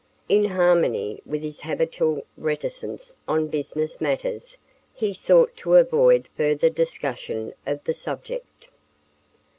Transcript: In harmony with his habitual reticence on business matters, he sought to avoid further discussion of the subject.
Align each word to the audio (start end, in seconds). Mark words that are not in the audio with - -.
In 0.27 0.45
harmony 0.45 1.21
with 1.27 1.43
his 1.43 1.61
habitual 1.61 2.23
reticence 2.35 3.15
on 3.27 3.49
business 3.49 4.01
matters, 4.01 4.57
he 4.95 5.13
sought 5.13 5.55
to 5.57 5.75
avoid 5.75 6.27
further 6.35 6.71
discussion 6.71 7.53
of 7.67 7.83
the 7.83 7.93
subject. 7.93 8.69